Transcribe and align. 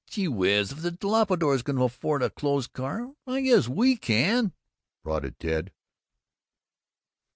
"Aw, 0.01 0.09
gee 0.13 0.27
whiz, 0.27 0.71
if 0.71 0.81
the 0.81 0.89
Doppelbraus 0.91 1.61
can 1.63 1.77
afford 1.77 2.23
a 2.23 2.31
closed 2.31 2.73
car, 2.73 3.13
I 3.27 3.41
guess 3.41 3.67
we 3.67 3.97
can!" 3.97 4.51
prodded 5.03 5.37
Ted. 5.39 5.71